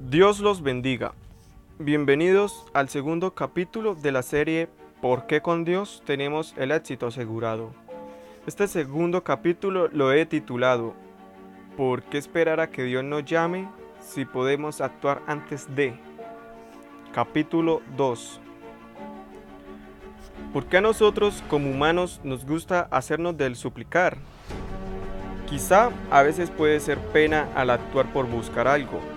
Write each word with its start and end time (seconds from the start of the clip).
Dios 0.00 0.40
los 0.40 0.60
bendiga. 0.60 1.14
Bienvenidos 1.78 2.66
al 2.74 2.88
segundo 2.88 3.32
capítulo 3.34 3.94
de 3.94 4.10
la 4.10 4.22
serie 4.22 4.68
¿Por 5.00 5.26
qué 5.26 5.40
con 5.40 5.64
Dios 5.64 6.02
tenemos 6.04 6.52
el 6.56 6.72
éxito 6.72 7.06
asegurado? 7.06 7.70
Este 8.44 8.66
segundo 8.66 9.22
capítulo 9.22 9.86
lo 9.92 10.12
he 10.12 10.26
titulado 10.26 10.94
¿Por 11.76 12.02
qué 12.02 12.18
esperar 12.18 12.58
a 12.58 12.70
que 12.70 12.82
Dios 12.82 13.04
nos 13.04 13.24
llame 13.24 13.68
si 14.00 14.24
podemos 14.24 14.80
actuar 14.80 15.22
antes 15.28 15.72
de? 15.76 15.94
Capítulo 17.12 17.80
2 17.96 18.40
¿Por 20.52 20.66
qué 20.66 20.78
a 20.78 20.80
nosotros 20.80 21.44
como 21.48 21.70
humanos 21.70 22.20
nos 22.24 22.44
gusta 22.44 22.88
hacernos 22.90 23.36
del 23.36 23.54
suplicar? 23.54 24.18
Quizá 25.48 25.90
a 26.10 26.22
veces 26.22 26.50
puede 26.50 26.80
ser 26.80 26.98
pena 26.98 27.48
al 27.54 27.70
actuar 27.70 28.12
por 28.12 28.26
buscar 28.26 28.66
algo. 28.66 29.13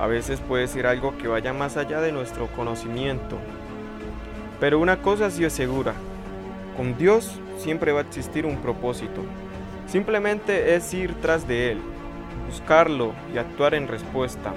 A 0.00 0.06
veces 0.06 0.40
puede 0.40 0.66
ser 0.66 0.86
algo 0.86 1.18
que 1.18 1.28
vaya 1.28 1.52
más 1.52 1.76
allá 1.76 2.00
de 2.00 2.10
nuestro 2.10 2.46
conocimiento. 2.46 3.36
Pero 4.58 4.78
una 4.78 5.02
cosa 5.02 5.30
sí 5.30 5.44
es 5.44 5.52
segura. 5.52 5.92
Con 6.74 6.96
Dios 6.96 7.38
siempre 7.58 7.92
va 7.92 8.00
a 8.00 8.04
existir 8.04 8.46
un 8.46 8.56
propósito. 8.56 9.20
Simplemente 9.86 10.74
es 10.74 10.94
ir 10.94 11.12
tras 11.20 11.46
de 11.46 11.72
Él, 11.72 11.82
buscarlo 12.48 13.12
y 13.34 13.36
actuar 13.36 13.74
en 13.74 13.88
respuesta. 13.88 14.54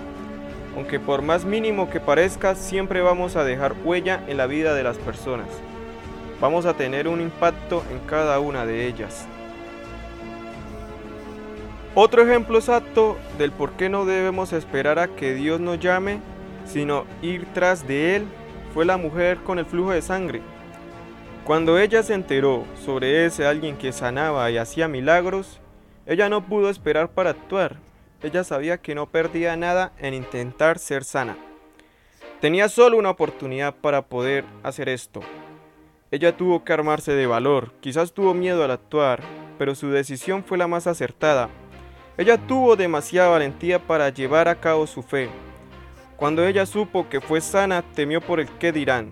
Aunque 0.77 1.01
por 1.01 1.21
más 1.21 1.43
mínimo 1.43 1.89
que 1.89 1.99
parezca, 1.99 2.55
siempre 2.55 3.01
vamos 3.01 3.35
a 3.35 3.43
dejar 3.43 3.75
huella 3.83 4.23
en 4.27 4.37
la 4.37 4.47
vida 4.47 4.73
de 4.73 4.83
las 4.83 4.97
personas. 4.97 5.49
Vamos 6.39 6.65
a 6.65 6.75
tener 6.75 7.09
un 7.09 7.19
impacto 7.19 7.83
en 7.91 7.99
cada 8.07 8.39
una 8.39 8.65
de 8.65 8.87
ellas. 8.87 9.27
Otro 11.95 12.23
ejemplo 12.23 12.57
exacto 12.57 13.17
del 13.37 13.51
por 13.51 13.73
qué 13.73 13.87
no 13.87 14.05
debemos 14.05 14.51
esperar 14.51 14.97
a 14.97 15.09
que 15.09 15.35
Dios 15.35 15.59
nos 15.59 15.79
llame, 15.79 16.21
sino 16.65 17.05
ir 17.21 17.45
tras 17.53 17.87
de 17.87 18.15
Él, 18.15 18.25
fue 18.73 18.83
la 18.83 18.97
mujer 18.97 19.37
con 19.43 19.59
el 19.59 19.67
flujo 19.67 19.91
de 19.91 20.01
sangre. 20.01 20.41
Cuando 21.45 21.77
ella 21.77 22.01
se 22.01 22.15
enteró 22.15 22.65
sobre 22.83 23.27
ese 23.27 23.45
alguien 23.45 23.77
que 23.77 23.91
sanaba 23.91 24.49
y 24.49 24.57
hacía 24.57 24.87
milagros, 24.87 25.59
ella 26.07 26.29
no 26.29 26.43
pudo 26.47 26.71
esperar 26.71 27.11
para 27.11 27.29
actuar. 27.29 27.77
Ella 28.23 28.43
sabía 28.43 28.79
que 28.79 28.95
no 28.95 29.05
perdía 29.05 29.55
nada 29.55 29.91
en 29.99 30.15
intentar 30.15 30.79
ser 30.79 31.03
sana. 31.03 31.37
Tenía 32.41 32.69
solo 32.69 32.97
una 32.97 33.11
oportunidad 33.11 33.75
para 33.75 34.01
poder 34.01 34.45
hacer 34.63 34.89
esto. 34.89 35.21
Ella 36.09 36.35
tuvo 36.35 36.63
que 36.63 36.73
armarse 36.73 37.11
de 37.11 37.27
valor, 37.27 37.71
quizás 37.81 38.13
tuvo 38.13 38.33
miedo 38.33 38.63
al 38.63 38.71
actuar, 38.71 39.21
pero 39.59 39.75
su 39.75 39.91
decisión 39.91 40.43
fue 40.43 40.57
la 40.57 40.67
más 40.67 40.87
acertada 40.87 41.49
ella 42.17 42.37
tuvo 42.37 42.75
demasiada 42.75 43.29
valentía 43.29 43.79
para 43.79 44.09
llevar 44.09 44.47
a 44.47 44.55
cabo 44.55 44.85
su 44.85 45.01
fe. 45.01 45.29
Cuando 46.15 46.45
ella 46.45 46.65
supo 46.65 47.09
que 47.09 47.21
fue 47.21 47.41
sana, 47.41 47.81
temió 47.95 48.21
por 48.21 48.39
el 48.39 48.47
qué 48.59 48.71
dirán. 48.71 49.11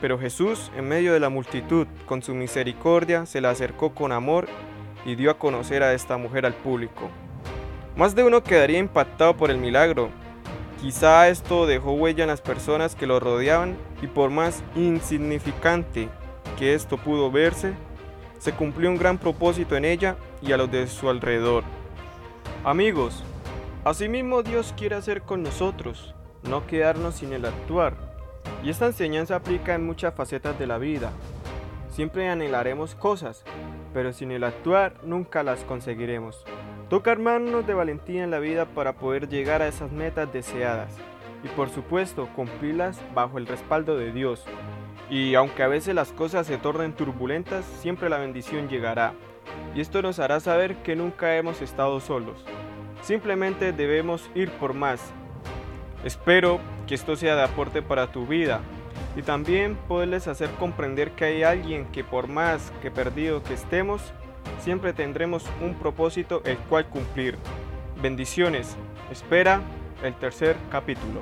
Pero 0.00 0.18
Jesús, 0.18 0.70
en 0.76 0.86
medio 0.86 1.12
de 1.12 1.20
la 1.20 1.28
multitud, 1.28 1.88
con 2.06 2.22
su 2.22 2.34
misericordia, 2.34 3.26
se 3.26 3.40
la 3.40 3.50
acercó 3.50 3.92
con 3.92 4.12
amor 4.12 4.46
y 5.04 5.16
dio 5.16 5.32
a 5.32 5.38
conocer 5.38 5.82
a 5.82 5.94
esta 5.94 6.16
mujer 6.16 6.46
al 6.46 6.54
público. 6.54 7.10
Más 7.96 8.14
de 8.14 8.22
uno 8.22 8.44
quedaría 8.44 8.78
impactado 8.78 9.36
por 9.36 9.50
el 9.50 9.58
milagro. 9.58 10.10
Quizá 10.80 11.28
esto 11.28 11.66
dejó 11.66 11.92
huella 11.94 12.22
en 12.22 12.30
las 12.30 12.40
personas 12.40 12.94
que 12.94 13.08
lo 13.08 13.18
rodeaban 13.18 13.76
y 14.00 14.06
por 14.06 14.30
más 14.30 14.62
insignificante 14.76 16.08
que 16.56 16.74
esto 16.74 16.96
pudo 16.96 17.32
verse, 17.32 17.72
se 18.38 18.52
cumplió 18.52 18.88
un 18.88 18.96
gran 18.96 19.18
propósito 19.18 19.76
en 19.76 19.84
ella 19.84 20.16
y 20.40 20.52
a 20.52 20.56
los 20.56 20.70
de 20.70 20.86
su 20.86 21.10
alrededor. 21.10 21.64
Amigos, 22.64 23.22
asimismo 23.84 24.42
Dios 24.42 24.74
quiere 24.76 24.96
hacer 24.96 25.22
con 25.22 25.44
nosotros, 25.44 26.14
no 26.42 26.66
quedarnos 26.66 27.14
sin 27.14 27.32
el 27.32 27.44
actuar. 27.44 27.94
Y 28.64 28.70
esta 28.70 28.86
enseñanza 28.86 29.36
aplica 29.36 29.76
en 29.76 29.86
muchas 29.86 30.12
facetas 30.12 30.58
de 30.58 30.66
la 30.66 30.76
vida. 30.76 31.12
Siempre 31.88 32.28
anhelaremos 32.28 32.96
cosas, 32.96 33.44
pero 33.94 34.12
sin 34.12 34.32
el 34.32 34.42
actuar 34.42 34.94
nunca 35.04 35.44
las 35.44 35.62
conseguiremos. 35.62 36.44
Toca 36.90 37.12
armarnos 37.12 37.64
de 37.64 37.74
valentía 37.74 38.24
en 38.24 38.32
la 38.32 38.40
vida 38.40 38.66
para 38.66 38.94
poder 38.94 39.28
llegar 39.28 39.62
a 39.62 39.68
esas 39.68 39.92
metas 39.92 40.32
deseadas 40.32 40.96
y 41.44 41.48
por 41.48 41.70
supuesto 41.70 42.28
cumplirlas 42.34 43.00
bajo 43.14 43.38
el 43.38 43.46
respaldo 43.46 43.96
de 43.96 44.10
Dios. 44.10 44.44
Y 45.08 45.36
aunque 45.36 45.62
a 45.62 45.68
veces 45.68 45.94
las 45.94 46.10
cosas 46.10 46.48
se 46.48 46.58
tornen 46.58 46.92
turbulentas, 46.92 47.64
siempre 47.80 48.10
la 48.10 48.18
bendición 48.18 48.68
llegará 48.68 49.14
y 49.74 49.80
esto 49.80 50.02
nos 50.02 50.18
hará 50.18 50.40
saber 50.40 50.76
que 50.76 50.96
nunca 50.96 51.36
hemos 51.36 51.62
estado 51.62 52.00
solos. 52.00 52.44
Simplemente 53.02 53.72
debemos 53.72 54.28
ir 54.34 54.50
por 54.52 54.74
más. 54.74 55.00
Espero 56.04 56.60
que 56.86 56.94
esto 56.94 57.16
sea 57.16 57.36
de 57.36 57.42
aporte 57.42 57.82
para 57.82 58.12
tu 58.12 58.26
vida 58.26 58.60
y 59.16 59.22
también 59.22 59.76
poderles 59.88 60.28
hacer 60.28 60.50
comprender 60.58 61.12
que 61.12 61.24
hay 61.24 61.42
alguien 61.42 61.86
que 61.86 62.04
por 62.04 62.28
más 62.28 62.72
que 62.82 62.90
perdido 62.90 63.42
que 63.42 63.54
estemos, 63.54 64.00
siempre 64.60 64.92
tendremos 64.92 65.44
un 65.60 65.74
propósito 65.74 66.42
el 66.44 66.56
cual 66.58 66.86
cumplir. 66.86 67.36
Bendiciones. 68.00 68.76
Espera 69.10 69.60
el 70.02 70.14
tercer 70.14 70.56
capítulo. 70.70 71.20